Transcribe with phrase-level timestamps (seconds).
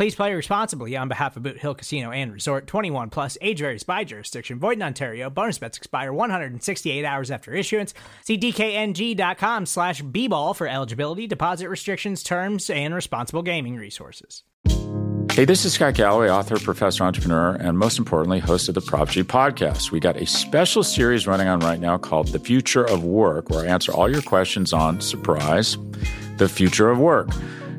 [0.00, 3.82] Please play responsibly on behalf of Boot Hill Casino and Resort 21 plus age varies
[3.82, 4.58] by jurisdiction.
[4.58, 5.28] Void in Ontario.
[5.28, 7.92] Bonus bets expire 168 hours after issuance.
[8.24, 14.42] See DKNG.com slash B ball for eligibility, deposit restrictions, terms, and responsible gaming resources.
[15.32, 19.10] Hey, this is Scott Galloway, author, professor, entrepreneur, and most importantly, host of the Prop
[19.10, 19.90] G podcast.
[19.90, 23.66] We got a special series running on right now called The Future of Work, where
[23.66, 25.76] I answer all your questions on surprise,
[26.38, 27.28] the future of work.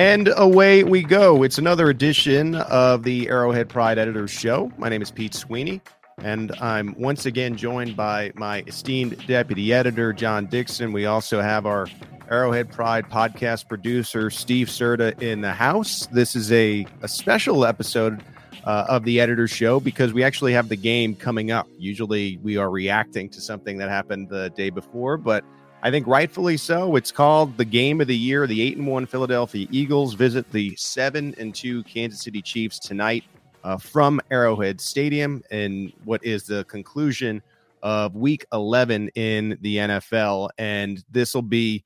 [0.00, 1.42] And away we go.
[1.42, 4.72] It's another edition of the Arrowhead Pride Editors Show.
[4.78, 5.82] My name is Pete Sweeney,
[6.22, 10.94] and I'm once again joined by my esteemed deputy editor, John Dixon.
[10.94, 11.86] We also have our
[12.30, 16.06] Arrowhead Pride podcast producer, Steve Serda, in the house.
[16.06, 18.24] This is a, a special episode
[18.64, 21.68] uh, of the Editors Show because we actually have the game coming up.
[21.76, 25.44] Usually we are reacting to something that happened the day before, but
[25.82, 26.96] I think rightfully so.
[26.96, 28.46] It's called the game of the year.
[28.46, 33.24] The eight and one Philadelphia Eagles visit the seven and two Kansas City Chiefs tonight
[33.64, 37.42] uh, from Arrowhead Stadium, and what is the conclusion
[37.82, 40.50] of Week 11 in the NFL.
[40.58, 41.82] And this will be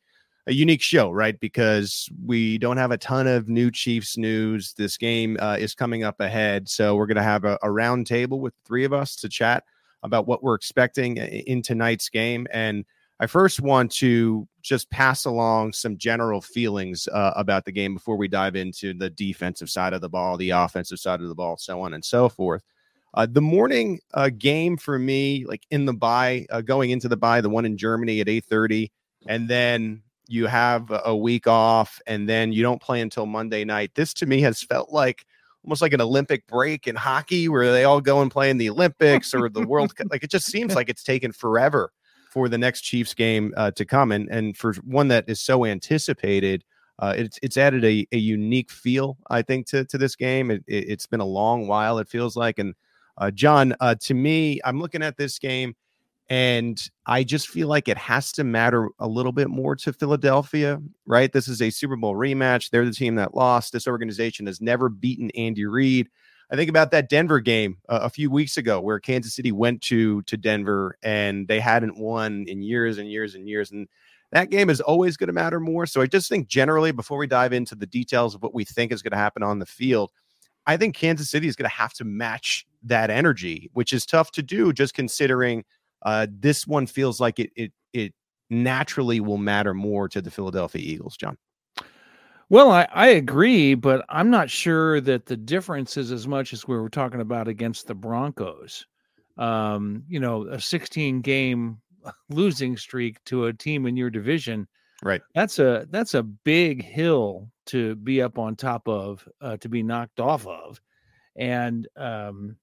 [0.48, 1.38] a unique show, right?
[1.38, 4.74] Because we don't have a ton of new Chiefs news.
[4.76, 8.08] This game uh, is coming up ahead, so we're going to have a, a round
[8.08, 9.62] table with three of us to chat
[10.02, 12.84] about what we're expecting in tonight's game and
[13.24, 18.18] I first want to just pass along some general feelings uh, about the game before
[18.18, 21.56] we dive into the defensive side of the ball, the offensive side of the ball,
[21.56, 22.62] so on and so forth.
[23.14, 27.16] Uh, the morning uh, game for me, like in the bye, uh, going into the
[27.16, 28.92] bye, the one in Germany at eight thirty,
[29.26, 33.90] and then you have a week off, and then you don't play until Monday night.
[33.94, 35.24] This to me has felt like
[35.64, 38.68] almost like an Olympic break in hockey, where they all go and play in the
[38.68, 40.08] Olympics or the World Cup.
[40.10, 41.90] Like it just seems like it's taken forever
[42.34, 45.64] for the next Chiefs game uh, to come, and and for one that is so
[45.64, 46.64] anticipated.
[46.98, 50.50] Uh, it's it's added a, a unique feel, I think, to to this game.
[50.50, 52.58] It, it, has been a long while, it feels like.
[52.58, 52.74] And
[53.18, 55.76] uh, John, uh, to me, I'm looking at this game,
[56.28, 60.82] and I just feel like it has to matter a little bit more to Philadelphia,
[61.06, 61.32] right?
[61.32, 62.70] This is a Super Bowl rematch.
[62.70, 63.72] They're the team that lost.
[63.72, 66.08] This organization has never beaten Andy Reid.
[66.50, 69.80] I think about that Denver game uh, a few weeks ago where Kansas City went
[69.82, 73.88] to to Denver and they hadn't won in years and years and years and
[74.32, 75.86] that game is always going to matter more.
[75.86, 78.90] So I just think generally before we dive into the details of what we think
[78.90, 80.10] is going to happen on the field,
[80.66, 84.32] I think Kansas City is going to have to match that energy, which is tough
[84.32, 85.64] to do just considering
[86.02, 88.12] uh, this one feels like it it it
[88.50, 91.36] naturally will matter more to the Philadelphia Eagles, John.
[92.54, 96.68] Well, I, I agree, but I'm not sure that the difference is as much as
[96.68, 98.86] we were talking about against the Broncos.
[99.36, 101.80] Um, you know, a 16 game
[102.30, 104.68] losing streak to a team in your division.
[105.02, 105.20] Right.
[105.34, 109.82] That's a that's a big hill to be up on top of, uh, to be
[109.82, 110.80] knocked off of.
[111.34, 112.54] And um,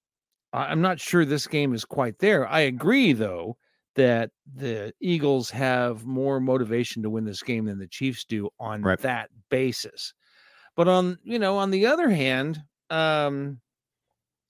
[0.54, 2.48] I'm not sure this game is quite there.
[2.48, 3.58] I agree, though,
[3.96, 8.82] that the Eagles have more motivation to win this game than the Chiefs do on
[8.82, 9.00] right.
[9.00, 10.14] that basis.
[10.76, 13.60] But on you know, on the other hand, um,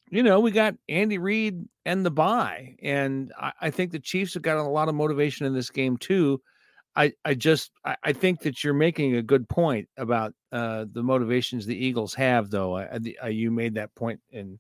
[0.10, 4.36] you know, we got Andy Reid and the bye, and I, I, think the Chiefs
[4.36, 6.42] have got a lot of motivation in this game too.
[6.96, 11.02] I, I just I, I think that you're making a good point about uh, the
[11.02, 12.78] motivations the Eagles have, though.
[12.78, 14.60] I, I, you made that point in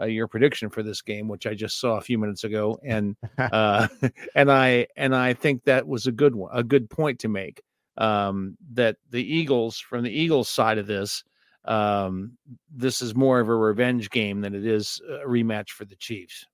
[0.00, 3.16] uh, your prediction for this game, which I just saw a few minutes ago, and
[3.38, 3.88] uh,
[4.34, 7.62] and I and I think that was a good one, a good point to make.
[7.98, 11.24] Um, that the Eagles, from the Eagles side of this,
[11.64, 12.32] um,
[12.70, 16.44] this is more of a revenge game than it is a rematch for the Chiefs.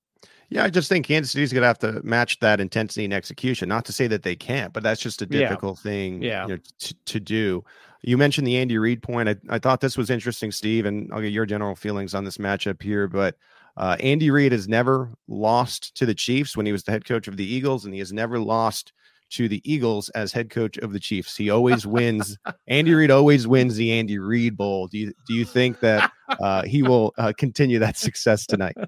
[0.51, 3.71] Yeah, I just think Kansas City's going to have to match that intensity and execution.
[3.71, 5.83] Not to say that they can't, but that's just a difficult yeah.
[5.83, 6.43] thing yeah.
[6.43, 7.65] You know, to, to do.
[8.03, 9.29] You mentioned the Andy Reid point.
[9.29, 12.39] I, I thought this was interesting, Steve, and I'll get your general feelings on this
[12.39, 13.07] matchup here.
[13.07, 13.37] But
[13.77, 17.29] uh, Andy Reid has never lost to the Chiefs when he was the head coach
[17.29, 18.93] of the Eagles, and he has never lost
[19.31, 21.37] to the Eagles as head coach of the Chiefs.
[21.37, 22.37] He always wins.
[22.69, 24.89] Andy Reid always wins the Andy Reid Bowl.
[24.89, 28.77] Do you do you think that uh, he will uh, continue that success tonight?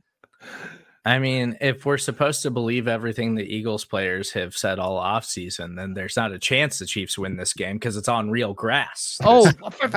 [1.06, 5.76] I mean, if we're supposed to believe everything the Eagles players have said all offseason,
[5.76, 9.20] then there's not a chance the Chiefs win this game because it's on real grass.
[9.26, 9.50] Oh,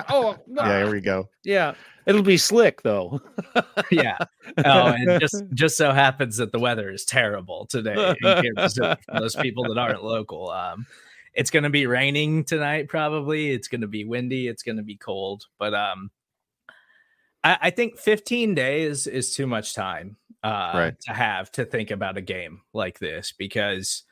[0.09, 1.30] oh, yeah, here we go.
[1.44, 1.75] Yeah,
[2.06, 3.21] it'll be slick though.
[3.92, 4.18] yeah.
[4.65, 9.63] Oh, and just just so happens that the weather is terrible today for those people
[9.65, 10.50] that aren't local.
[10.50, 10.86] Um,
[11.33, 13.51] it's going to be raining tonight, probably.
[13.51, 14.48] It's going to be windy.
[14.48, 16.10] It's going to be cold, but um,
[17.44, 20.18] I, I think 15 days is too much time
[20.48, 21.00] uh, right.
[21.02, 24.04] to have to think about a game like this because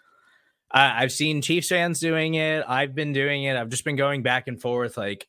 [0.70, 2.66] I, I've seen Chiefs fans doing it.
[2.68, 3.56] I've been doing it.
[3.56, 4.98] I've just been going back and forth.
[4.98, 5.28] Like,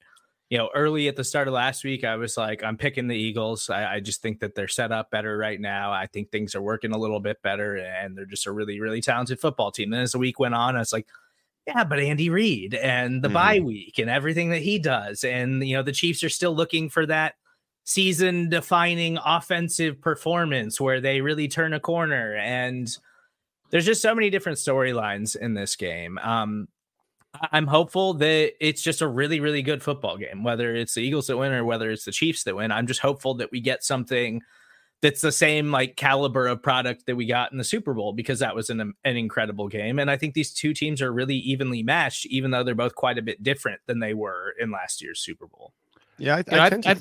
[0.51, 3.17] you know, early at the start of last week, I was like, I'm picking the
[3.17, 3.71] Eagles.
[3.71, 5.93] I, I, just think that they're set up better right now.
[5.93, 9.01] I think things are working a little bit better, and they're just a really, really
[9.01, 9.93] talented football team.
[9.93, 11.07] And as the week went on, I was like,
[11.69, 13.35] yeah, but Andy Reid and the mm-hmm.
[13.35, 16.91] bye week and everything that he does, and you know, the Chiefs are still looking
[16.91, 17.35] for that
[17.87, 22.35] season defining offensive performance where they really turn a corner.
[22.35, 22.89] And
[23.71, 26.19] there's just so many different storylines in this game.
[26.19, 26.69] Um
[27.53, 31.27] i'm hopeful that it's just a really really good football game whether it's the eagles
[31.27, 32.73] that win or whether it's the chiefs that win.
[32.73, 34.41] I'm just hopeful that we get something
[35.03, 38.39] that's the same like caliber of product that we got in the super bowl because
[38.39, 39.99] that was an, an incredible game.
[39.99, 43.19] And i think these two teams are really evenly matched even though they're both quite
[43.19, 45.73] a bit different than they were in last year's super bowl.
[46.19, 46.97] Yeah, I, I, I, I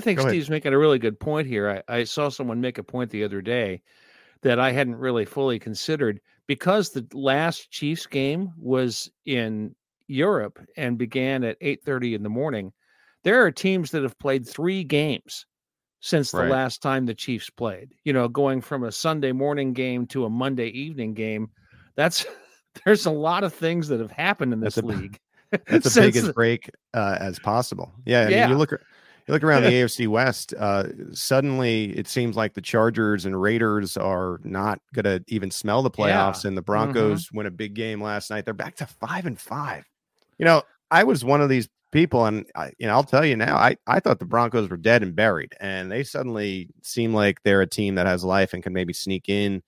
[0.00, 1.82] think Steve's making a really good point here.
[1.88, 3.82] I, I saw someone make a point the other day
[4.42, 9.74] that I hadn't really fully considered because the last Chiefs game was in
[10.06, 12.72] Europe and began at 8:30 in the morning.
[13.22, 15.46] There are teams that have played 3 games
[16.00, 16.50] since the right.
[16.50, 17.94] last time the Chiefs played.
[18.04, 21.50] You know, going from a Sunday morning game to a Monday evening game.
[21.96, 22.26] That's
[22.84, 25.18] there's a lot of things that have happened in this that's league.
[25.66, 27.92] That's the biggest break uh, as possible.
[28.06, 28.40] Yeah, I yeah.
[28.42, 28.72] mean, you look
[29.26, 33.96] you look around the AFC West, uh, suddenly it seems like the Chargers and Raiders
[33.96, 36.48] are not going to even smell the playoffs, yeah.
[36.48, 36.92] and the Mm-hmm.
[36.92, 37.36] Broncos mm-hmm.
[37.38, 38.44] win a big game last night.
[38.44, 39.84] They're back to five and five.
[40.38, 43.36] You know, I was one of these people, and I, you know, I'll tell you
[43.36, 47.42] now, I I thought the Broncos were dead and buried, and they suddenly seem like
[47.42, 49.62] they're a team that has life and can maybe sneak in.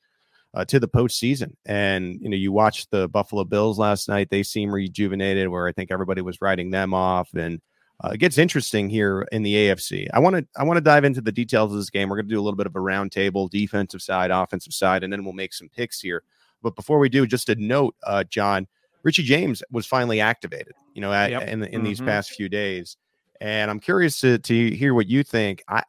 [0.55, 4.29] Uh, to the postseason, and you know, you watched the Buffalo Bills last night.
[4.29, 7.59] They seem rejuvenated, where I think everybody was writing them off, and
[8.05, 10.09] uh, it gets interesting here in the AFC.
[10.13, 12.09] I want to I want to dive into the details of this game.
[12.09, 15.13] We're going to do a little bit of a roundtable, defensive side, offensive side, and
[15.13, 16.23] then we'll make some picks here.
[16.63, 18.67] But before we do, just a note, uh, John,
[19.03, 20.75] Richie James was finally activated.
[20.95, 21.43] You know, at, Yep.
[21.49, 21.85] in in Mhm.
[21.85, 22.97] these past few days,
[23.41, 25.63] and I'm curious to to hear what you think.
[25.69, 25.83] I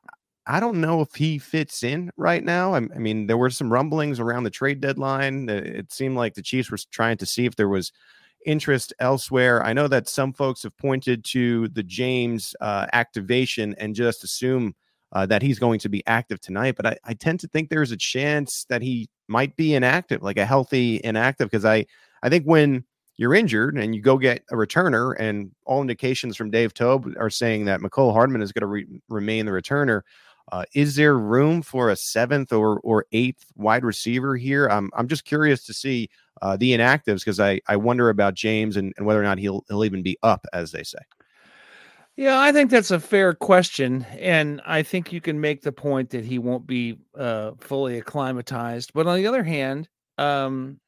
[0.45, 2.73] I don't know if he fits in right now.
[2.73, 5.47] I, I mean, there were some rumblings around the trade deadline.
[5.47, 7.93] It seemed like the Chiefs were trying to see if there was
[8.45, 9.63] interest elsewhere.
[9.63, 14.75] I know that some folks have pointed to the James uh, activation and just assume
[15.13, 17.91] uh, that he's going to be active tonight, but I, I tend to think there's
[17.91, 21.85] a chance that he might be inactive, like a healthy inactive, because I
[22.23, 22.83] I think when
[23.17, 27.29] you're injured and you go get a returner, and all indications from Dave Toub are
[27.29, 30.01] saying that Mecole Hardman is going to re- remain the returner.
[30.51, 34.67] Uh, is there room for a seventh or or eighth wide receiver here?
[34.67, 36.09] I'm I'm just curious to see
[36.43, 39.63] uh, the inactives because I I wonder about James and, and whether or not he'll
[39.69, 40.99] he'll even be up, as they say.
[42.15, 46.11] Yeah, I think that's a fair question, and I think you can make the point
[46.11, 48.91] that he won't be uh, fully acclimatized.
[48.93, 50.79] But on the other hand, um,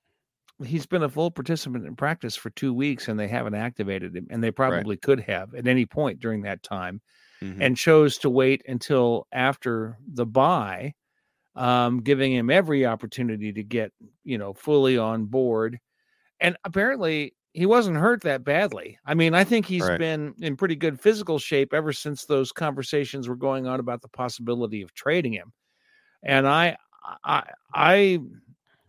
[0.64, 4.28] he's been a full participant in practice for two weeks, and they haven't activated him,
[4.30, 7.02] and they probably could have at any point during that time,
[7.42, 7.58] Mhm.
[7.60, 10.94] and chose to wait until after the bye,
[11.56, 13.94] um, giving him every opportunity to get
[14.24, 15.80] you know fully on board.
[16.40, 19.00] And apparently, he wasn't hurt that badly.
[19.06, 19.98] I mean, I think he's Right.
[19.98, 24.10] been in pretty good physical shape ever since those conversations were going on about the
[24.10, 25.54] possibility of trading him.
[26.24, 26.78] And I,
[27.24, 28.20] I, I,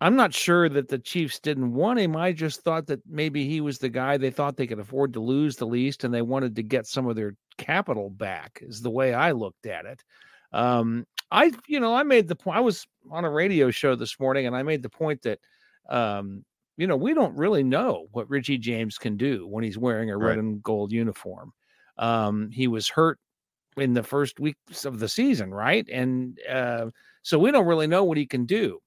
[0.00, 2.16] I'm not sure that the Chiefs didn't want him.
[2.16, 5.20] I just thought that maybe he was the guy they thought they could afford to
[5.20, 8.58] lose the least, and they wanted to get some of their capital back.
[8.62, 10.04] Is the way I looked at it.
[10.52, 12.56] Um, I, you know, I made the point.
[12.56, 15.40] I was on a radio show this morning, and I made the point that,
[15.88, 16.44] um,
[16.76, 20.16] you know, we don't really know what Richie James can do when he's wearing a
[20.16, 20.38] red Right.
[20.38, 21.52] and gold uniform.
[21.98, 23.18] Um, he was hurt
[23.76, 25.86] in the first weeks of the season, right?
[25.90, 26.90] And uh,
[27.22, 28.80] so we don't really know what he can do.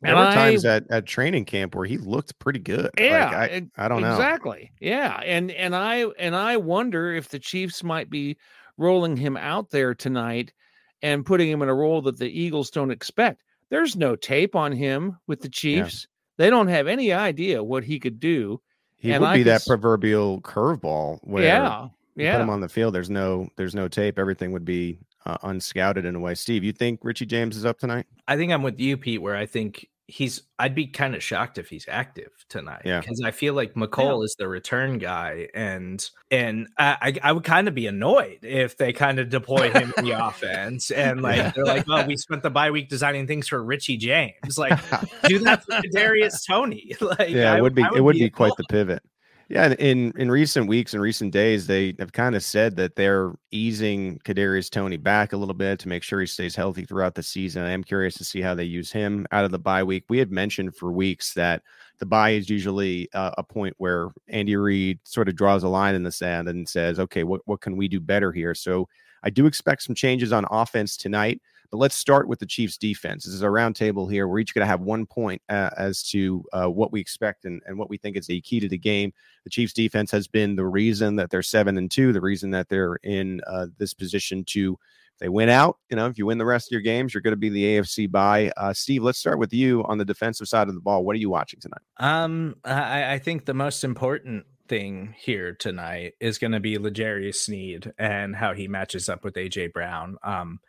[0.00, 2.90] There And were I- times at, at training camp where he looked pretty good.
[2.98, 4.12] Yeah, Like, I, I don't know.
[4.12, 4.72] Exactly.
[4.80, 8.36] Yeah, and and I and I wonder if the Chiefs might be
[8.76, 10.52] rolling him out there tonight
[11.02, 13.42] and putting him in a role that the Eagles don't expect.
[13.70, 16.06] There's no tape on him with the Chiefs.
[16.38, 18.60] They don't have any idea what he could do.
[18.96, 21.82] He And would I be could that proverbial curveball where yeah.
[22.16, 22.36] you Yeah.
[22.36, 22.94] put him on the field.
[22.94, 24.18] There's no there's no tape.
[24.18, 26.34] Everything would be uh, unscouted in a way.
[26.34, 28.06] Steve, you think Richie James is up tonight?
[28.26, 31.58] I think I'm with you, Pete, where I think he's I'd be kind of shocked
[31.58, 32.82] if he's active tonight.
[32.84, 33.00] Yeah.
[33.00, 37.44] Because I feel like Mecole is the return guy and and I I, I would
[37.44, 41.36] kind of be annoyed if they kind of deploy him in the offense and like
[41.36, 41.52] Yeah.
[41.54, 44.56] they're like, well, we spent the bye week designing things for Richie James.
[44.56, 44.78] Like
[45.24, 46.96] do that for Darius Toney.
[47.00, 49.02] Like yeah, I it would be I it would be quite the pivot.
[49.50, 53.32] Yeah, in in recent weeks and recent days, they have kind of said that they're
[53.50, 57.22] easing Kadarius Toney back a little bit to make sure he stays healthy throughout the
[57.22, 57.62] season.
[57.62, 60.04] I am curious to see how they use him out of the bye week.
[60.10, 61.62] We had mentioned for weeks that
[61.98, 65.94] the bye is usually uh, a point where Andy Reid sort of draws a line
[65.94, 68.86] in the sand and says, "Okay, what what can we do better here?" So
[69.22, 71.40] I do expect some changes on offense tonight.
[71.70, 73.24] But let's start with the Chiefs' defense.
[73.24, 74.26] This is a roundtable here.
[74.26, 77.60] We're each going to have one point uh, as to uh, what we expect and,
[77.66, 79.12] and what we think is the key to the game.
[79.44, 82.68] The Chiefs' defense has been the reason that they're seven and two, the reason that
[82.68, 84.78] they're in uh, this position to.
[85.18, 87.32] They win out, you know, if you win the rest of your games, you're going
[87.32, 88.52] to be the AFC by.
[88.56, 91.04] Uh, Steve, let's start with you on the defensive side of the ball.
[91.04, 91.82] What are you watching tonight?
[91.96, 97.34] Um, I, I think the most important thing here tonight is going to be L'Jarius
[97.34, 100.18] Sneed and how he matches up with AJ Brown.
[100.22, 100.60] Um,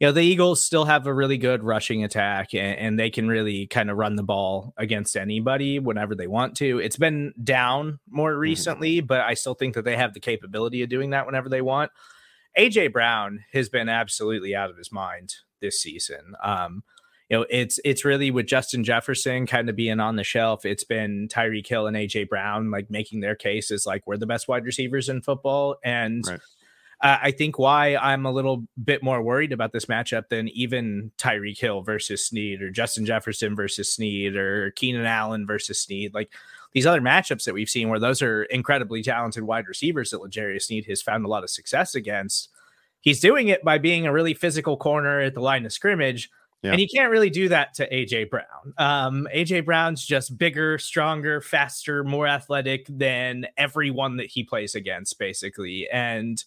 [0.00, 3.28] you know, the Eagles still have a really good rushing attack and, and they can
[3.28, 6.78] really kind of run the ball against anybody whenever they want to.
[6.78, 10.88] It's been down more recently, but I still think that they have the capability of
[10.88, 11.92] doing that whenever they want.
[12.58, 16.34] AJ Brown has been absolutely out of his mind this season.
[16.42, 16.82] Um,
[17.30, 20.66] you know, it's it's really with Justin Jefferson kind of being on the shelf.
[20.66, 24.26] It's been Tyreek Hill and AJ Brown like making their case as like we're the
[24.26, 26.40] best wide receivers in football, and Right.
[27.00, 31.10] Uh, I think why I'm a little bit more worried about this matchup than even
[31.18, 36.32] Tyreek Hill versus Sneed or Justin Jefferson versus Sneed or Keenan Allen versus Sneed, like
[36.72, 40.62] these other matchups that we've seen where those are incredibly talented wide receivers that L'Jarius
[40.62, 42.48] Sneed has found a lot of success against.
[43.00, 46.30] He's doing it by being a really physical corner at the line of scrimmage.
[46.62, 46.72] Yeah.
[46.72, 48.72] And you can't really do that to AJ Brown.
[48.78, 55.18] Um, AJ Brown's just bigger, stronger, faster, more athletic than everyone that he plays against,
[55.18, 55.86] basically.
[55.92, 56.42] And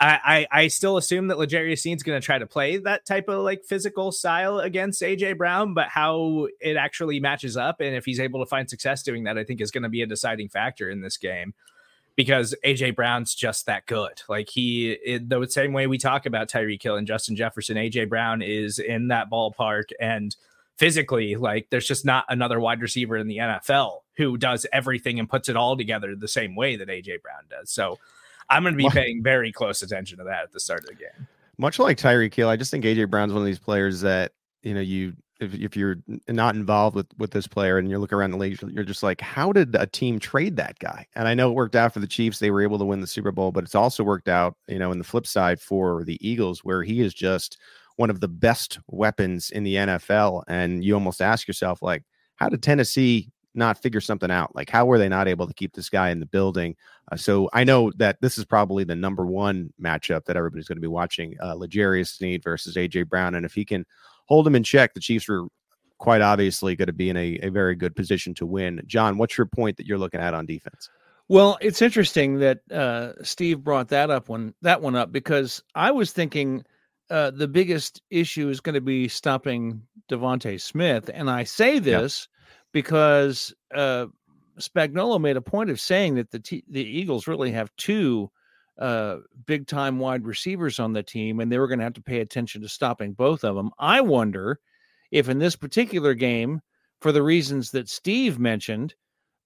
[0.00, 3.42] I, I, still assume that L'Jarius Sneed's going to try to play that type of
[3.42, 8.20] like physical style against AJ Brown, but how it actually matches up and if he's
[8.20, 10.88] able to find success doing that, I think is going to be a deciding factor
[10.88, 11.52] in this game
[12.14, 14.22] because AJ Brown's just that good.
[14.28, 18.08] Like he, it, the same way we talk about Tyreek Hill and Justin Jefferson, AJ
[18.08, 20.34] Brown is in that ballpark and
[20.76, 25.28] physically, like there's just not another wide receiver in the NFL who does everything and
[25.28, 27.70] puts it all together the same way that AJ Brown does.
[27.70, 27.98] So
[28.50, 30.94] I'm going to be paying very close attention to that at the start of the
[30.94, 31.28] game.
[31.58, 34.74] Much like Tyreek Hill, I just think AJ Brown's one of these players that you
[34.74, 35.96] know you if, if you're
[36.28, 39.20] not involved with with this player and you look around the league, you're just like,
[39.20, 41.06] how did a team trade that guy?
[41.14, 43.06] And I know it worked out for the Chiefs; they were able to win the
[43.06, 46.18] Super Bowl, but it's also worked out, you know, in the flip side for the
[46.26, 47.58] Eagles, where he is just
[47.96, 50.44] one of the best weapons in the NFL.
[50.48, 52.04] And you almost ask yourself, like,
[52.36, 54.54] how did Tennessee not figure something out?
[54.54, 56.76] Like, how were they not able to keep this guy in the building?
[57.12, 60.78] Uh, so I know that this is probably the number one matchup that everybody's going
[60.78, 63.84] to be watching: uh, L'Jarius Sneed versus AJ Brown, and if he can
[64.26, 65.44] hold him in check, the Chiefs are
[65.98, 68.80] quite obviously going to be in a, a very good position to win.
[68.86, 70.88] John, what's your point that you're looking at on defense?
[71.28, 75.90] Well, it's interesting that uh, Steve brought that up one that one up because I
[75.90, 76.64] was thinking
[77.10, 82.28] uh, the biggest issue is going to be stopping DeVonta Smith, and I say this
[82.72, 84.06] because uh,
[84.58, 88.30] Spagnuolo made a point of saying that the t- the Eagles really have two
[88.78, 92.02] uh, big time wide receivers on the team, and they were going to have to
[92.02, 93.70] pay attention to stopping both of them.
[93.78, 94.60] I wonder
[95.10, 96.60] if in this particular game,
[97.00, 98.94] for the reasons that Steve mentioned,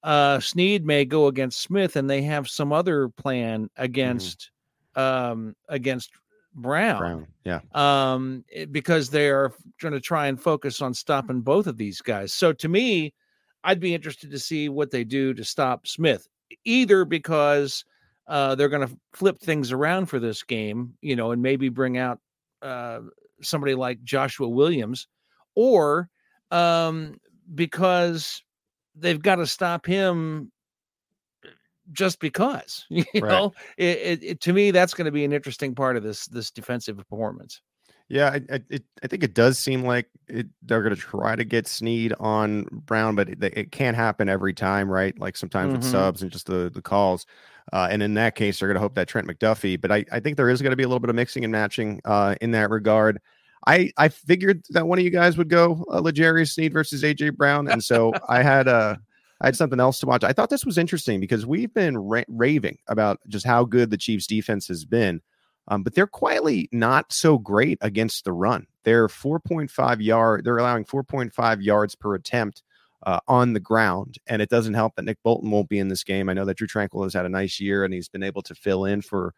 [0.03, 4.51] uh, Sneed may go against Smith, and they have some other plan against
[4.95, 6.11] um, against
[6.55, 11.67] Brown, Brown, yeah, um, because they are going to try and focus on stopping both
[11.67, 12.33] of these guys.
[12.33, 13.15] So to me,
[13.65, 16.29] I'd be interested to see what they do to stop Smith,
[16.65, 17.85] either because
[18.29, 21.97] uh, they're going to flip things around for this game, you know, and maybe bring
[21.99, 22.21] out
[22.61, 23.01] uh,
[23.41, 25.09] somebody like Joshua Williams,
[25.55, 26.09] or
[26.51, 27.19] um,
[27.55, 28.43] because
[28.95, 30.52] they've got to stop him
[31.93, 33.31] just because you Right.
[33.31, 36.27] know it, it, it- to me that's going to be an interesting part of this
[36.27, 37.61] this defensive performance
[38.09, 41.35] Yeah, I, I, it, I think it does seem like it, they're going to try
[41.35, 45.19] to get Sneed on Brown, but it, it can't happen every time, right?
[45.19, 45.85] Like sometimes with Mhm.
[45.85, 47.25] subs and just the the calls.
[47.73, 49.81] Uh, and in that case, they're going to hope that Trent McDuffie.
[49.81, 51.53] But I, I think there is going to be a little bit of mixing and
[51.53, 53.21] matching uh, in that regard.
[53.67, 57.37] I I figured that one of you guys would go uh, L'Jarius Sneed versus AJ
[57.37, 58.97] Brown, and so I had uh
[59.43, 60.23] I had something else to watch.
[60.23, 63.97] I thought this was interesting because we've been ra- raving about just how good the
[63.97, 65.21] Chiefs' defense has been.
[65.69, 68.67] Um, but they're quietly not so great against the run.
[68.85, 70.45] They're 4.5 yard.
[70.45, 72.63] They're allowing 4.5 yards per attempt
[73.05, 76.05] uh, on the ground, and it doesn't help that Nick Bolton won't be in this
[76.05, 76.29] game.
[76.29, 78.55] I know that Drue Tranquill has had a nice year and he's been able to
[78.55, 79.35] fill in for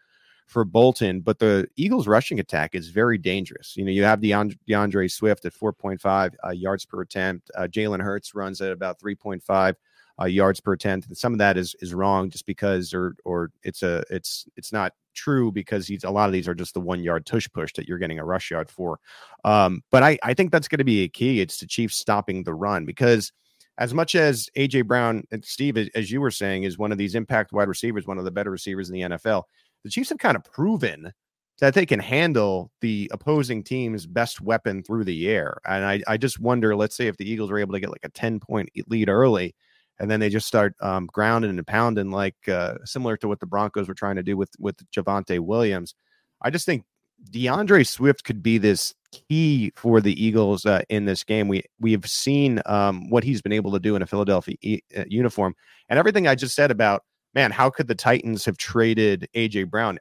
[0.46, 3.74] for Bolton, but the Eagles' rushing attack is very dangerous.
[3.78, 7.50] You know, you have D'Andre, D'Andre Swift at 4.5 uh, yards per attempt.
[7.54, 9.74] Uh, Jalen Hurts runs at about 3.5
[10.20, 11.16] uh, yards per attempt.
[11.16, 14.92] Some of that is is wrong just because, or or it's a it's it's not
[15.14, 17.88] true because he's a lot of these are just the one yard tush push that
[17.88, 18.98] you're getting a rush yard for.
[19.44, 21.40] Um, but I I think that's going to be a key.
[21.40, 23.32] It's the Chiefs stopping the run because
[23.78, 26.98] as much as AJ Brown and Steve, as- as you were saying, is one of
[26.98, 29.44] these impact wide receivers, one of the better receivers in the NFL.
[29.82, 31.12] The Chiefs have kind of proven
[31.60, 35.58] that they can handle the opposing team's best weapon through the air.
[35.66, 38.04] And I, I just wonder, let's say if the Eagles are able to get like
[38.04, 39.54] a 10 point lead early,
[39.98, 43.46] and then they just start um, grounding and pounding, like uh, similar to what the
[43.46, 45.94] Broncos were trying to do with with Javonte Williams.
[46.42, 46.84] I just think
[47.30, 51.48] D'Andre Swift could be this key for the Eagles uh, in this game.
[51.48, 54.82] We we have seen um, what he's been able to do in a Philadelphia e-
[54.96, 55.54] uh, uniform,
[55.88, 59.98] and everything I just said about man, how could the Titans have traded AJ Brown?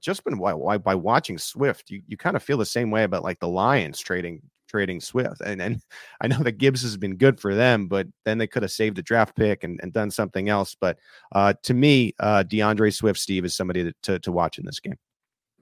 [0.00, 3.04] Just been why, why by watching Swift, you, you kind of feel the same way
[3.04, 4.42] about like the Lions trading
[4.74, 5.80] trading Swift, and and
[6.20, 8.98] I know that Gibbs has been good for them, but then they could have saved
[8.98, 10.74] a draft pick and, and done something else.
[10.74, 10.98] But
[11.32, 14.80] uh, to me, uh, D'Andre Swift, Steve, is somebody that, to to watch in this
[14.80, 14.98] game.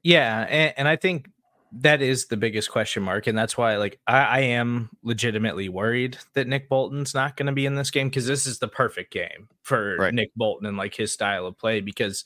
[0.03, 1.29] Yeah, and, and I think
[1.73, 6.17] that is the biggest question mark, and that's why like I, I am legitimately worried
[6.33, 9.13] that Nick Bolton's not going to be in this game because this is the perfect
[9.13, 10.15] game for Right.
[10.15, 12.25] Nick Bolton and like his style of play because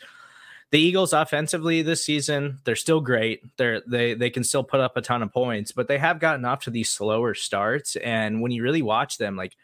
[0.71, 3.43] the Eagles offensively this season they're still great.
[3.57, 6.45] They're they they can still put up a ton of points, but they have gotten
[6.45, 7.97] off to these slower starts.
[7.97, 9.57] And when you really watch them, like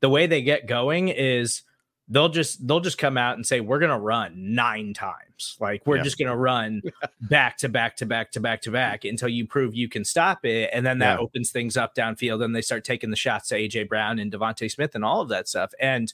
[0.00, 1.62] the way they get going is
[2.08, 5.56] they'll just they'll just come out and say we're gonna run nine times.
[5.60, 6.02] Like we're Yeah.
[6.02, 6.82] just gonna run
[7.20, 10.44] back to back to back to back to back until you prove you can stop
[10.44, 10.70] it.
[10.72, 11.24] And then that Yeah.
[11.24, 12.44] opens things up downfield.
[12.44, 15.28] And they start taking the shots to AJ Brown and DeVonta Smith and all of
[15.28, 15.72] that stuff.
[15.78, 16.12] And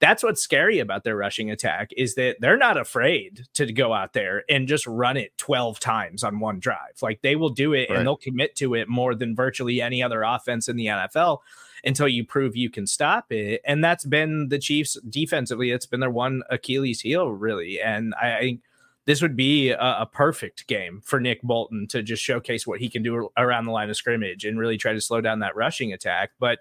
[0.00, 4.14] that's what's scary about their rushing attack is that they're not afraid to go out
[4.14, 7.02] there and just run it 12 times on one drive.
[7.02, 7.98] Like they will do it Right.
[7.98, 11.38] and they'll commit to it more than virtually any other offense in the NFL
[11.84, 13.60] until you prove you can stop it.
[13.64, 15.70] And that's been the Chiefs defensively.
[15.70, 17.80] It's been their one Achilles heel, really.
[17.80, 18.60] And I, I think
[19.06, 22.88] this would be a, a perfect game for Nick Bolton to just showcase what he
[22.88, 25.92] can do around the line of scrimmage and really try to slow down that rushing
[25.92, 26.30] attack.
[26.38, 26.60] But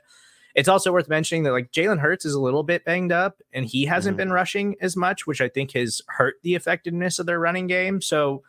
[0.55, 3.65] it's also worth mentioning that like Jalen Hurts is a little bit banged up and
[3.65, 4.17] he hasn't Mhm.
[4.17, 8.01] been rushing as much, which I think has hurt the effectiveness of their running game.
[8.01, 8.43] So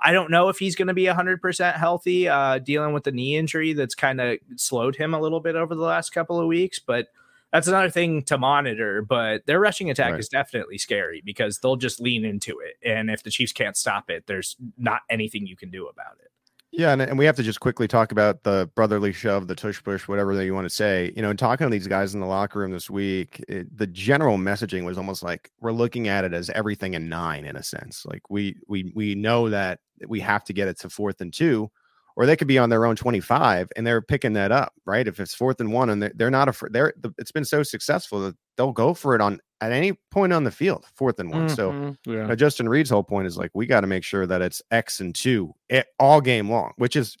[0.00, 3.36] I don't know if he's going to be 100% healthy, uh, dealing with the knee
[3.36, 6.80] injury that's kind of slowed him a little bit over the last couple of weeks.
[6.80, 7.06] But
[7.52, 9.02] that's another thing to monitor.
[9.02, 10.18] But their rushing attack Right.
[10.20, 12.76] is definitely scary because they'll just lean into it.
[12.84, 16.31] And if the Chiefs can't stop it, there's not anything you can do about it.
[16.74, 19.82] Yeah, and, and we have to just quickly talk about the brotherly shove, the tush
[19.82, 21.12] push, whatever that you want to say.
[21.14, 24.38] You know, talking to these guys in the locker room this week, it, the general
[24.38, 28.06] messaging was almost like we're looking at it as everything in nine, in a sense.
[28.06, 31.70] Like we we we know that we have to get it to fourth and two,
[32.16, 35.06] or they could be on their own twenty five, and they're picking that up, right?
[35.08, 38.20] If it's fourth and one, and they're, they're not afraid, they're it's been so successful
[38.20, 41.48] that they'll go for it on at any point on the field, fourth and one.
[41.48, 42.34] So Mhm, yeah.
[42.34, 45.14] Justin Reid's whole point is like we got to make sure that it's X and
[45.14, 47.16] two it, all game long, which is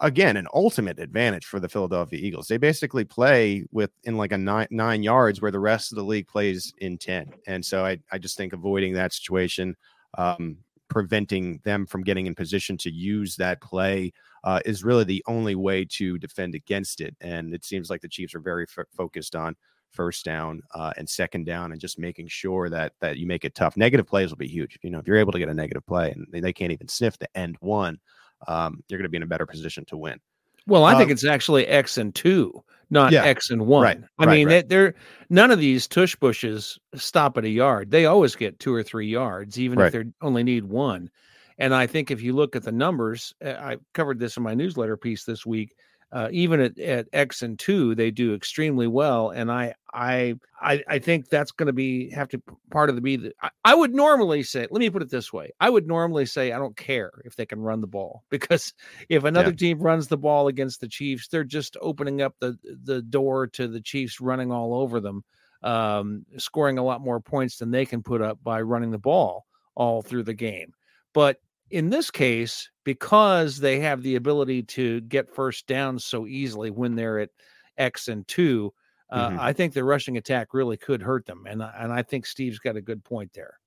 [0.00, 2.48] again an ultimate advantage for the Philadelphia Eagles.
[2.48, 6.04] They basically play with in like a nine nine yards where the rest of the
[6.04, 9.76] league plays in ten, and so I I just think avoiding that situation,
[10.18, 14.12] um, preventing them from getting in position to use that play.
[14.44, 18.08] Uh, is really the only way to defend against it, and it seems like the
[18.08, 19.56] Chiefs are very f- focused on
[19.96, 23.54] first down uh, and second down and just making sure that that you make it
[23.54, 23.76] tough.
[23.76, 24.78] Negative plays will be huge.
[24.82, 27.18] You know, if you're able to get a negative play and they, can't even sniff
[27.18, 27.98] the end one,
[28.46, 30.20] um, you're going to be in a better position to win.
[30.66, 33.82] Well, I think Um, it's actually X and two, not Yeah, X and one.
[33.84, 34.68] right, I right, mean, right.
[34.68, 34.94] they- they're
[35.30, 37.90] none of these tush pushes stop at a yard.
[37.90, 41.10] They always get two or three yards, even if they only need one.
[41.58, 44.54] And I think if you look at the numbers, uh, I covered this in my
[44.54, 45.74] newsletter piece this week.
[46.12, 50.82] Uh, even at, at X and two, they do extremely well, and I I I,
[50.88, 52.40] I think that's going to be have to
[52.70, 53.16] part of the be.
[53.16, 56.24] The, I, I, would normally say, let me put it this way: I would normally
[56.24, 58.72] say I don't care if they can run the ball because
[59.08, 59.56] if another yeah.
[59.56, 63.66] team runs the ball against the Chiefs, they're just opening up the the door to
[63.66, 65.24] the Chiefs running all over them,
[65.64, 69.44] um, scoring a lot more points than they can put up by running the ball
[69.74, 70.72] all through the game.
[71.14, 71.38] But
[71.70, 76.94] in this case, because they have the ability to get first down so easily when
[76.94, 77.30] they're at
[77.76, 78.72] X and two,
[79.10, 79.40] uh, mm-hmm.
[79.40, 82.76] I think the rushing attack really could hurt them, and and I think Steve's got
[82.76, 83.58] a good point there.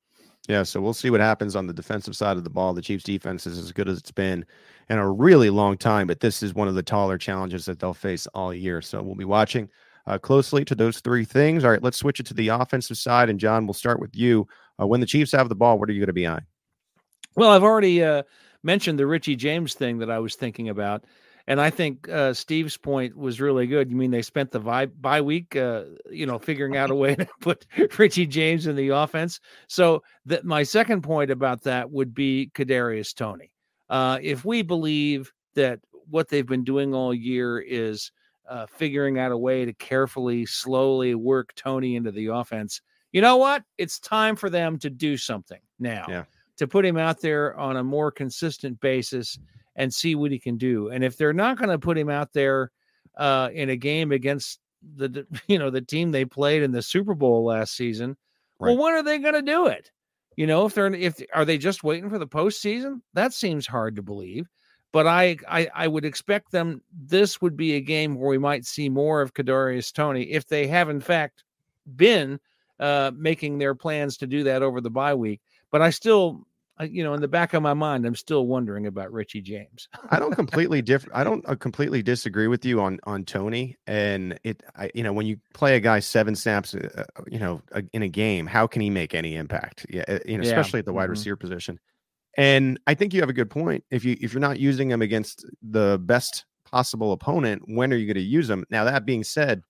[0.48, 2.74] Yeah, so we'll see what happens on the defensive side of the ball.
[2.74, 4.46] The Chiefs' defense is as good as it's been
[4.90, 7.94] in a really long time, but this is one of the taller challenges that they'll
[7.94, 8.82] face all year.
[8.82, 9.70] So we'll be watching
[10.08, 11.66] uh, closely to those three things.
[11.66, 14.48] All right, let's switch it to the offensive side, and John, we'll start with you.
[14.82, 16.46] Uh, when the Chiefs have the ball, what are you going to be eyeing?
[17.36, 18.24] Well, I've already uh,
[18.64, 21.06] mentioned the Richie James thing that I was thinking about.
[21.48, 23.90] And I think uh, Steve's point was really good.
[23.90, 27.16] You mean they spent the bye, bye week, uh, you know, figuring out a way
[27.16, 27.66] to put
[27.98, 29.40] Richie James in the offense.
[29.68, 33.52] So that my second point about that would be Kadarius Toney.
[33.90, 38.12] Uh, if we believe that what they've been doing all year is
[38.48, 42.80] uh, figuring out a way to carefully, slowly work Toney into the offense,
[43.12, 43.64] you know what?
[43.80, 46.06] It's time for them to do something now.
[46.08, 46.24] Yeah
[46.60, 49.40] to put him out there on a more consistent basis
[49.76, 50.90] and see what he can do.
[50.90, 52.72] And if they're not going to put him out there
[53.18, 54.60] uh, in a game against
[54.96, 58.16] the you know the team they played in the Super Bowl last season,
[58.60, 58.70] right.
[58.70, 59.92] well, when are they going to do it?
[60.36, 63.02] You know, if they're if are they just waiting for the postseason?
[63.14, 64.48] That seems hard to believe.
[64.92, 66.82] But I, I I would expect them.
[66.94, 70.68] This would be a game where we might see more of Kadarius Toney if they
[70.68, 71.44] have in fact
[71.96, 72.40] been
[72.80, 75.42] uh, making their plans to do that over the bye week.
[75.72, 76.48] But I still
[76.86, 79.90] you know, in the back of my mind, I'm still wondering about Richie James.
[80.12, 81.16] I don't completely different.
[81.16, 83.78] I don't uh, completely disagree with you on on Toney.
[83.88, 87.40] And it, I, you know, when you play a guy seven snaps, uh, uh you
[87.40, 87.62] know,
[87.94, 89.86] in a game, how can he make any impact?
[89.90, 90.50] Yeah, uh, you know, yeah.
[90.50, 91.12] especially at the wide mm-hmm.
[91.12, 91.80] receiver position.
[92.38, 93.84] And I think you have a good point.
[93.92, 98.06] If you if you're not using him against the best possible opponent, when are you
[98.06, 98.66] going to use him?
[98.70, 99.64] Now that being said,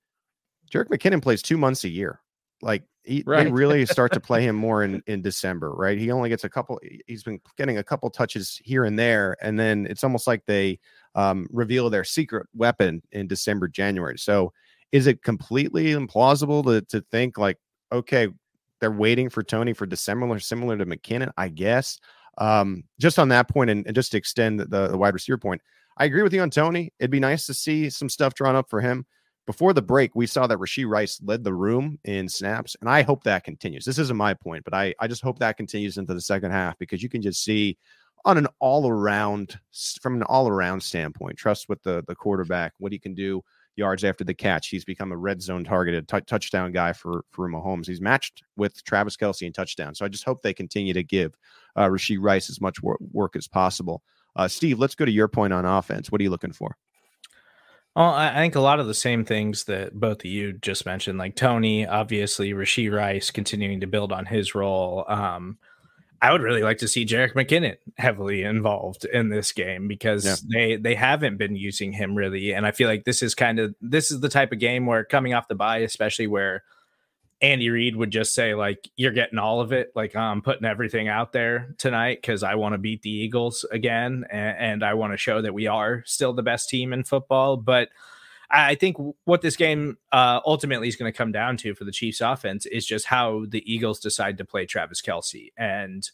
[0.72, 2.22] Jerick McKinnon plays two months a year.
[2.62, 3.46] Like he, right.
[3.46, 5.98] they really start to play him more in in December, right?
[5.98, 6.80] He only gets a couple.
[7.08, 10.80] He's been getting a couple touches here and there, and then it's almost like they
[11.16, 14.18] um, reveal their secret weapon in December, January.
[14.18, 14.54] So,
[14.92, 17.58] is it completely implausible to to think like,
[17.92, 18.28] okay,
[18.80, 21.32] they're waiting for Toney for December, similar to McKinnon?
[21.38, 22.00] I guess.
[22.38, 25.62] Um, just on that point, and, and just to extend the, the wide receiver point,
[25.98, 26.94] I agree with you on Toney.
[26.98, 29.06] It'd be nice to see some stuff drawn up for him.
[29.50, 33.02] Before the break, we saw that Rashee Rice led the room in snaps, and I
[33.02, 33.84] hope that continues.
[33.84, 36.78] This isn't my point, but I, I just hope that continues into the second half
[36.78, 37.76] because you can just see
[38.26, 39.60] on an all around
[40.04, 43.42] from an all around standpoint, trust with the the quarterback, what he can do
[43.76, 44.68] yards after the catch.
[44.68, 47.88] He's become a red zone targeted t- touchdown guy for for Mahomes.
[47.88, 49.96] He's matched with Travis Kelce in touchdown.
[49.96, 51.36] So I just hope they continue to give
[51.76, 54.04] uh, Rashee Rice as much work, work as possible.
[54.36, 56.12] Uh, Steve, let's go to your point on offense.
[56.12, 56.78] What are you looking for?
[57.96, 61.18] Well, I think a lot of the same things that both of you just mentioned,
[61.18, 65.04] like Toney, obviously Rashee Rice continuing to build on his role.
[65.08, 65.58] Um,
[66.22, 70.36] I would really like to see Jerick McKinnon heavily involved in this game because yeah.
[70.52, 73.74] they they haven't been using him really, and I feel like this is kind of
[73.82, 76.64] this is the type of game where coming off the bye, especially where
[77.42, 79.92] Andy Reid would just say like you're getting all of it.
[79.96, 84.26] Like I'm putting everything out there tonight cuz I want to beat the Eagles again
[84.30, 87.56] and, and I want to show that we are still the best team in football.
[87.56, 87.90] But
[88.52, 91.92] I think what this game uh, ultimately is going to come down to for the
[91.92, 96.10] Chiefs offense is just how the Eagles decide to play Travis Kelce and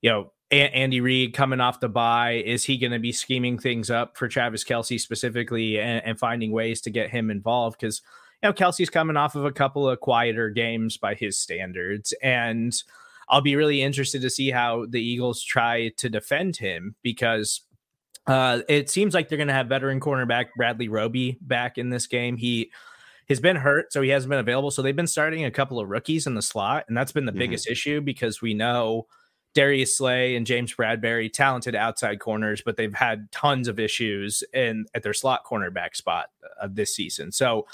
[0.00, 3.58] you know a- Andy Reid coming off the bye is he going to be scheming
[3.58, 7.78] things up for Travis Kelce specifically and, and finding ways to get him involved?
[7.78, 8.02] Because
[8.42, 12.14] you know, Kelce's coming off of a couple of quieter games by his standards.
[12.22, 12.72] And
[13.28, 17.62] I'll be really interested to see how the Eagles try to defend him because
[18.26, 22.06] uh, it seems like they're going to have veteran cornerback Bradley Roby back in this
[22.06, 22.36] game.
[22.36, 22.70] He
[23.28, 24.70] has been hurt, so he hasn't been available.
[24.70, 27.32] So they've been starting a couple of rookies in the slot, and that's been the
[27.32, 27.40] mm-hmm.
[27.40, 29.06] biggest issue because we know
[29.54, 34.86] Darius Slay and James Bradberry, talented outside corners, but they've had tons of issues in
[34.94, 36.26] at their slot cornerback spot
[36.62, 37.32] uh, this season.
[37.32, 37.66] So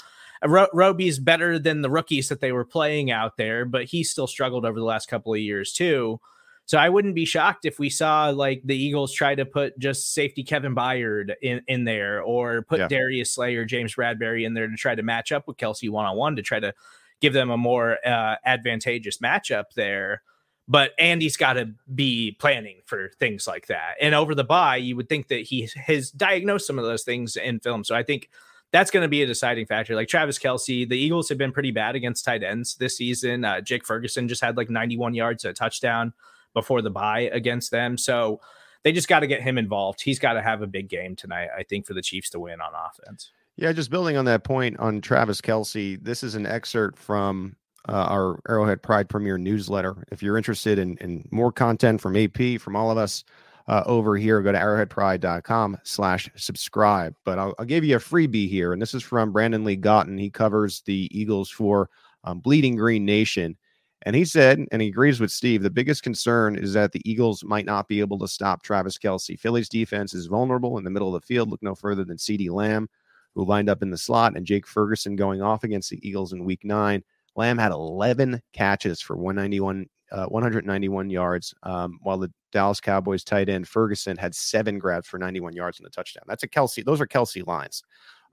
[0.43, 4.27] Ro- Roby's better than the rookies that they were playing out there, but he still
[4.27, 6.19] struggled over the last couple of years too.
[6.67, 10.13] So I wouldn't be shocked if we saw like the Eagles try to put just
[10.13, 12.87] safety Kevin Byard in, in there or put yeah.
[12.87, 16.05] Darius Slay or James Bradberry in there to try to match up with Kelce one
[16.05, 16.73] on one to try to
[17.21, 20.23] give them a more uh, advantageous matchup there.
[20.67, 23.95] but Andy's got to be planning for things like that.
[24.01, 27.35] And over the bye, you would think that he has diagnosed some of those things
[27.35, 27.83] in film.
[27.83, 28.29] So I think
[28.75, 29.95] that's going to be a deciding factor.
[29.95, 33.45] Like Travis Kelce, the Eagles have been pretty bad against tight ends this season.
[33.45, 36.11] Uh, Jake Ferguson just had like 91 yards, a touchdown
[36.53, 37.97] before the bye against them.
[37.97, 38.41] So
[38.83, 40.01] they just got to get him involved.
[40.01, 42.59] He's got to have a big game tonight, I think, for the Chiefs to win
[42.59, 43.31] on offense.
[43.55, 47.55] Yeah, just building on that point on Travis Kelce, this is an excerpt from
[47.87, 50.05] uh, our Arrowhead Pride Premier newsletter.
[50.11, 53.23] If you're interested in, in more content from AP, from all of us
[53.67, 57.15] uh, over here, go to arrowheadpride.com slash subscribe.
[57.23, 58.73] But I'll, I'll, give you a freebie here.
[58.73, 60.19] And this is from Brandon Lee Gowton.
[60.19, 61.89] He covers the Eagles for
[62.23, 63.57] um, Bleeding Green Nation.
[64.03, 67.43] And he said, and he agrees with Steve, the biggest concern is that the Eagles
[67.43, 69.39] might not be able to stop Travis Kelce.
[69.39, 71.49] Philly's defense is vulnerable in the middle of the field.
[71.49, 72.87] Look no further than CeeDee Lamb,
[73.33, 76.45] who lined up in the slot, and Jake Ferguson going off against the Eagles in
[76.45, 77.03] week nine.
[77.35, 83.49] Lamb had 11 catches for 191, uh, 191 yards, um, while the Dallas Cowboys tight
[83.49, 86.23] end Ferguson had seven grabs for 91 yards and a touchdown.
[86.27, 86.85] That's a Kelce.
[86.85, 87.83] Those are Kelce lines.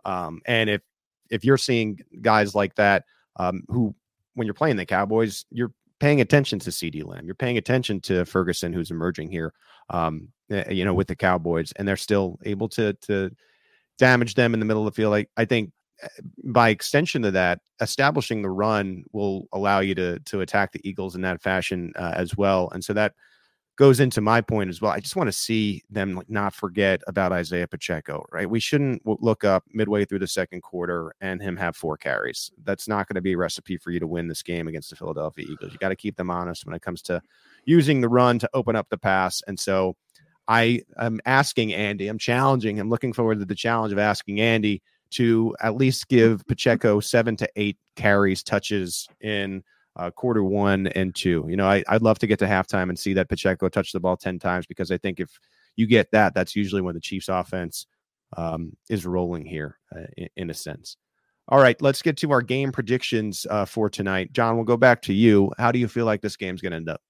[0.05, 0.83] Um, and if
[1.31, 3.05] if you're seeing guys like that,
[3.37, 3.95] um, who
[4.35, 7.27] when you're playing the Cowboys, you're paying attention to CeeDee Lamb.
[7.27, 9.55] You're paying attention to Ferguson, who's emerging here,
[9.91, 13.31] um, eh, you know, with the Cowboys, and they're still able to to
[13.99, 15.15] damage them in the middle of the field.
[15.15, 15.73] I, I think
[16.45, 21.15] by extension of that, establishing the run will allow you to to attack the Eagles
[21.15, 22.71] in that fashion uh, as well.
[22.71, 23.15] And so that
[23.77, 24.93] goes into my point as well.
[24.93, 28.49] I just want to see them not forget about Isaiah Pacheco, right?
[28.49, 32.51] We shouldn't look up midway through the second quarter and him have four carries.
[32.65, 34.97] That's not going to be a recipe for you to win this game against the
[34.97, 35.73] Philadelphia Eagles.
[35.73, 37.23] You got to keep them honest when it comes to
[37.65, 39.43] using the run to open up the pass.
[39.47, 39.97] And so
[40.49, 44.83] I am asking Andy, I'm challenging, I'm looking forward to the challenge of asking Andy
[45.13, 49.63] to at least give Pacheco seven to eight carries, touches in
[49.97, 51.45] uh, quarter one and two.
[51.49, 54.01] You know, I, would love to get to halftime and see that Pacheco touch the
[54.01, 55.39] ball 10 times because I think if
[55.77, 57.87] you get that, that's usually when the Chiefs offense
[58.37, 60.97] um, is rolling here uh, in, in, a sense.
[61.49, 64.33] All right, let's get to our game predictions uh, for tonight.
[64.33, 65.53] John, we'll go back to you.
[65.59, 67.03] How do you feel like this game's going to end up?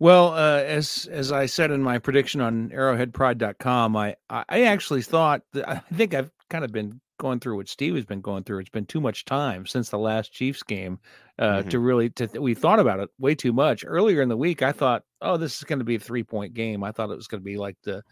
[0.00, 5.42] Well, uh, as as I said in my prediction on arrowheadpride.com, I I actually thought
[5.54, 8.60] that I think I've kind of been going through what Steve has been going through.
[8.60, 10.98] It's been too much time since the last Chiefs game
[11.38, 11.68] uh, mm-hmm.
[11.68, 13.84] to really to we thought about it way too much.
[13.86, 16.54] Earlier in the week, I thought, oh, this is going to be a three point
[16.54, 16.82] game.
[16.82, 18.02] I thought it was going to be like the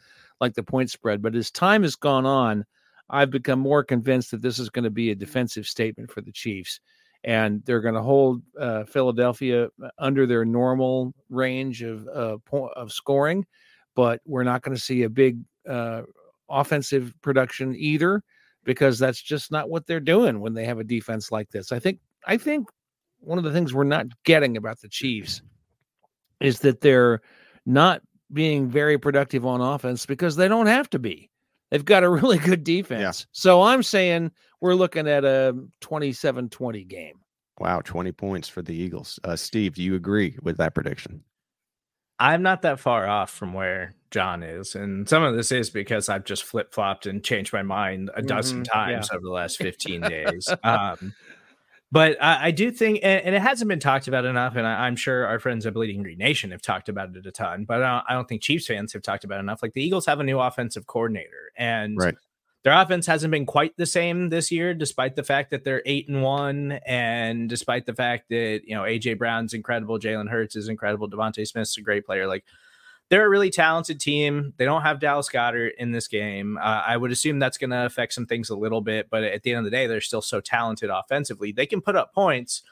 [0.41, 1.23] like the point spread.
[1.23, 2.65] But as time has gone on,
[3.09, 6.33] I've become more convinced that this is going to be a defensive statement for the
[6.33, 6.81] Chiefs.
[7.25, 12.69] And they're going to hold uh, Philadelphia uh, under their normal range of uh, po-
[12.69, 13.47] of scoring,
[13.95, 15.39] but we're not going to see a big
[15.69, 16.03] uh,
[16.49, 18.23] offensive production either
[18.67, 21.73] because that's just not what they're doing when they have a defense like this.
[21.73, 22.69] I think I think
[23.21, 25.41] one of the things we're not getting about the Chiefs
[26.41, 27.23] is that they're
[27.65, 28.03] not
[28.33, 31.31] being very productive on offense because they don't have to be.
[31.71, 33.21] They've got a really good defense.
[33.21, 33.27] Yeah.
[33.33, 37.15] So I'm saying we're looking at a 27-20 game.
[37.59, 39.19] Wow, 20 points for the Eagles.
[39.25, 41.25] Uh, Steve, do you agree with that prediction?
[42.19, 44.75] I'm not that far off from where John is.
[44.75, 48.23] And some of this is because I've just flip flopped and changed my mind a
[48.23, 49.17] dozen mm-hmm, times yeah.
[49.17, 50.49] over the last 15 days.
[50.63, 51.15] Um,
[51.93, 54.89] but I, I, do think, and, and, it hasn't been talked about enough, and I,
[54.89, 57.83] am sure our friends at Bleeding Green Nation have talked about it a ton, but
[57.83, 59.63] I don't, I don't, think Chiefs fans have talked about it enough.
[59.63, 62.17] Like the Eagles have a new offensive coordinator, and right.
[62.65, 66.09] their offense hasn't been quite the same this year, despite the fact that they're eight
[66.09, 70.69] and one, and despite the fact that you know AJ Brown's incredible, Jalen Hurts is
[70.69, 72.27] incredible, DeVonta Smith's a great player.
[72.27, 72.45] Like
[73.09, 74.53] they're a really talented team.
[74.57, 76.59] They don't have Dallas Goedert in this game.
[76.59, 79.43] Uh, I would assume that's going to affect some things a little bit, but at
[79.43, 81.53] the end of the day, they're still so talented offensively.
[81.53, 82.63] They can put up points,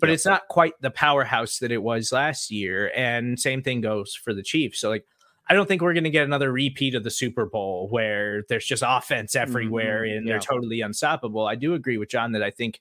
[0.00, 0.14] but yep.
[0.14, 2.90] it's not quite the powerhouse that it was last year.
[2.94, 4.80] And same thing goes for the Chiefs.
[4.80, 5.06] So, like,
[5.48, 8.64] I don't think we're going to get another repeat of the Super Bowl where there's
[8.64, 10.16] just offense everywhere mm-hmm.
[10.16, 10.32] and yeah.
[10.32, 11.46] they're totally unstoppable.
[11.46, 12.80] I do agree with John that I think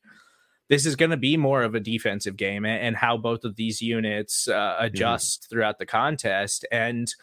[0.73, 3.55] this is going to be more of a defensive game and, and how both of
[3.55, 4.85] these units uh, mm-hmm.
[4.85, 5.49] adjust mm-hmm.
[5.49, 6.65] throughout the contest.
[6.71, 7.13] And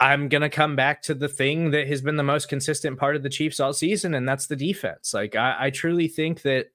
[0.00, 3.14] I'm going to come back to the thing that has been the most consistent part
[3.14, 5.12] of the Chiefs all season, and that's the defense.
[5.12, 6.68] Like, I, I truly think that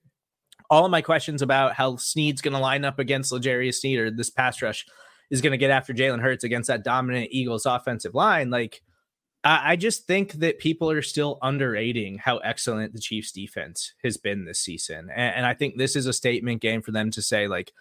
[0.69, 4.11] all of my questions about how Sneed's going to line up against L'Jarius Sneed or
[4.11, 4.85] this pass rush
[5.31, 8.83] is going to get after Jalen Hurts against that dominant Eagles offensive line, like
[9.43, 14.43] I just think that people are still underrating how excellent the Chiefs defense has been
[14.43, 15.09] this season.
[15.15, 17.71] And, and, I think this is a statement game for them to say, like,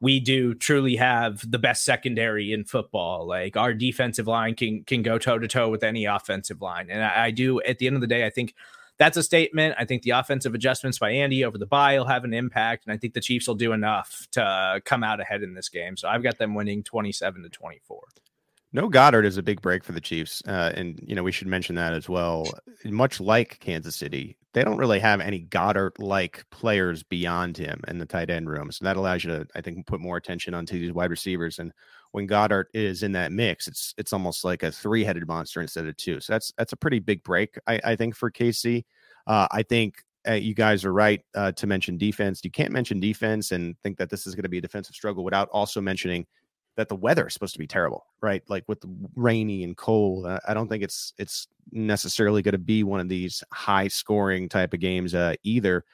[0.00, 3.24] we do truly have the best secondary in football.
[3.24, 6.90] Like our defensive line can can go toe to toe with any offensive line.
[6.90, 8.54] And I, I do at the end of the day, I think
[8.98, 9.76] that's a statement.
[9.78, 12.92] I think the offensive adjustments by Andy over the bye will have an impact, and
[12.92, 15.96] I think the Chiefs will do enough to come out ahead in this game.
[15.96, 18.02] So I've got them winning 27 to 24.
[18.74, 21.46] No Goedert is a big break for the Chiefs, uh, and you know we should
[21.46, 22.46] mention that as well.
[22.86, 28.06] Much like Kansas City, they don't really have any Goedert-like players beyond him in the
[28.06, 30.92] tight end room, so that allows you to, I think, put more attention onto these
[30.92, 31.58] wide receivers.
[31.58, 31.72] And
[32.12, 35.94] when Goedert is in that mix, it's it's almost like a three-headed monster instead of
[35.98, 36.20] two.
[36.20, 38.84] So that's that's a pretty big break, I, I think, for KC.
[39.26, 42.40] Uh, I think uh, you guys are right uh, to mention defense.
[42.42, 45.24] You can't mention defense and think that this is going to be a defensive struggle
[45.24, 46.26] without also mentioning
[46.76, 48.42] that the weather is supposed to be terrible, right?
[48.48, 50.26] Like with the rainy and cold.
[50.26, 54.72] I don't think it's it's necessarily going to be one of these high scoring type
[54.72, 55.84] of games uh, either.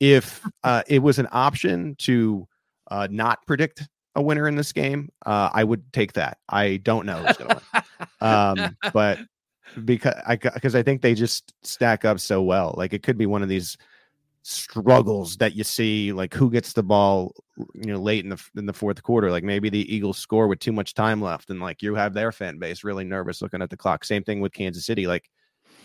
[0.00, 2.48] If uh, it was an option to
[2.90, 6.38] uh, not predict a winner in this game, uh, I would take that.
[6.48, 7.82] I don't know who's going to win,
[8.20, 9.18] um, but
[9.84, 12.74] because I because I think they just stack up so well.
[12.76, 13.76] Like it could be one of these
[14.42, 17.32] struggles that you see like who gets the ball
[17.74, 20.58] you know late in the in the fourth quarter like maybe the eagles score with
[20.58, 23.70] too much time left and like you have their fan base really nervous looking at
[23.70, 24.04] the clock.
[24.04, 25.30] Same thing with kansas city like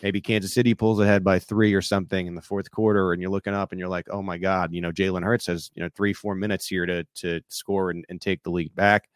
[0.02, 3.30] maybe kansas city pulls ahead by three or something in the fourth quarter and you're
[3.30, 5.89] looking up and you're like oh my god you know jalen hurts has you know
[5.96, 9.08] three four minutes here to to score and, and take the lead back.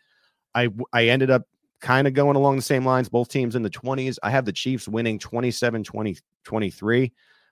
[0.54, 1.47] I i ended up
[1.80, 4.51] kind of going along the same lines both teams in the 20s i have the
[4.51, 7.12] chiefs winning 27 20 23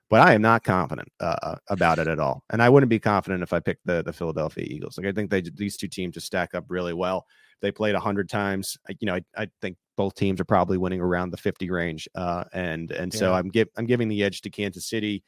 [0.09, 2.43] but I am not confident uh, about it at all.
[2.49, 4.97] And I wouldn't be confident if I picked the the Philadelphia Eagles.
[4.97, 7.25] Like I think they these two teams just stack up really well.
[7.61, 8.77] They played a hundred times.
[8.99, 12.07] You know, I, I, think both teams are probably winning around the fifty range.
[12.15, 15.23] Uh, and and so I'm give I'm giving the edge to Kansas City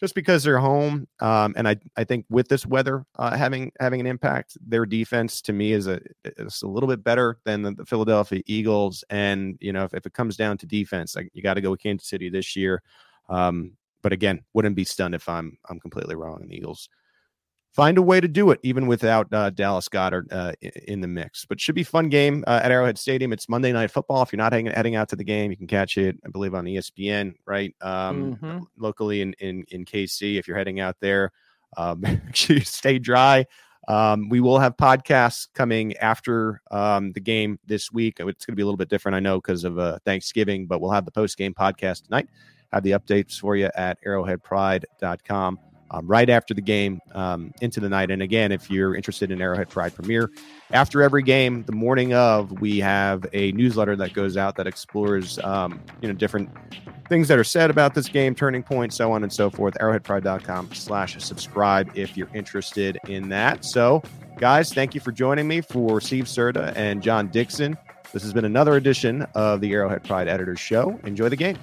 [0.00, 1.06] just because they're home.
[1.20, 5.40] Um, and I I think with this weather uh, having having an impact, their defense
[5.42, 9.04] to me is a is a little bit better than the, the Philadelphia Eagles.
[9.10, 11.70] And you know, if, if it comes down to defense, like you got to go
[11.70, 12.82] with Kansas City this year.
[13.28, 13.72] Um,
[14.04, 16.42] but again, wouldn't be stunned if I'm I'm completely wrong.
[16.42, 16.88] And the Eagles
[17.72, 20.52] find a way to do it even without uh, Dallas Goedert uh,
[20.86, 21.44] in the mix.
[21.46, 23.32] But should be fun game uh, at Arrowhead Stadium.
[23.32, 24.22] It's Monday Night Football.
[24.22, 26.54] If you're not heading, heading out to the game, you can catch it, I believe,
[26.54, 27.74] on ESPN, right?
[27.80, 28.58] Um, mm-hmm.
[28.76, 30.38] Locally in, in in KC.
[30.38, 31.32] If you're heading out there,
[31.78, 33.46] um, actually stay dry.
[33.88, 38.16] Um, we will have podcasts coming after um, the game this week.
[38.18, 40.82] It's going to be a little bit different, I know, because of uh, Thanksgiving, but
[40.82, 42.28] we'll have the post game podcast tonight
[42.74, 45.58] have the updates for you at arrowheadpride.com
[45.90, 48.10] um, right after the game um, into the night.
[48.10, 50.30] And again, if you're interested in Arrowhead Pride Premier,
[50.72, 55.38] after every game, the morning of, we have a newsletter that goes out that explores,
[55.40, 56.50] um, you know, different
[57.08, 59.74] things that are said about this game, turning points, so on and so forth.
[59.74, 63.64] Arrowheadpride.com slash subscribe if you're interested in that.
[63.64, 64.02] So,
[64.38, 67.76] guys, thank you for joining me for Steve Serda and John Dixon.
[68.12, 70.98] This has been another edition of the Arrowhead Pride Editors Show.
[71.04, 71.58] Enjoy the game.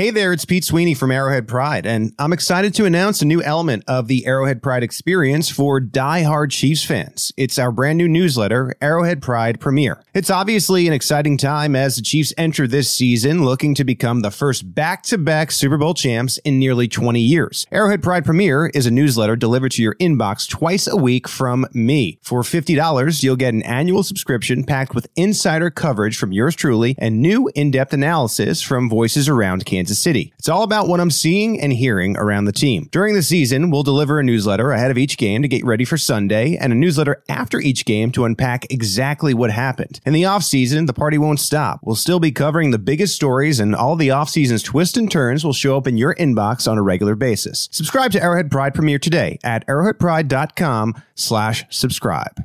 [0.00, 3.42] Hey there, it's Pete Sweeney from Arrowhead Pride, and I'm excited to announce a new
[3.42, 7.34] element of the Arrowhead Pride experience for die-hard Chiefs fans.
[7.36, 10.02] It's our brand new newsletter, Arrowhead Pride Premier.
[10.14, 14.30] It's obviously an exciting time as the Chiefs enter this season looking to become the
[14.30, 17.66] first back-to-back Super Bowl champs in nearly 20 years.
[17.70, 22.18] Arrowhead Pride Premier is a newsletter delivered to your inbox twice a week from me.
[22.22, 27.20] For $50, you'll get an annual subscription packed with insider coverage from yours truly and
[27.20, 30.32] new in-depth analysis from voices around Kansas Kansas City.
[30.38, 32.88] It's all about what I'm seeing and hearing around the team.
[32.92, 35.98] During the season, we'll deliver a newsletter ahead of each game to get ready for
[35.98, 39.98] Sunday and a newsletter after each game to unpack exactly what happened.
[40.06, 41.80] In the offseason, the party won't stop.
[41.82, 45.52] We'll still be covering the biggest stories and all the offseason's twists and turns will
[45.52, 47.68] show up in your inbox on a regular basis.
[47.72, 52.44] Subscribe to Arrowhead Pride Premier today at arrowheadpride.com slash subscribe.